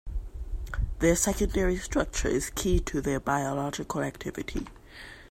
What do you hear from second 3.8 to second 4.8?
activity.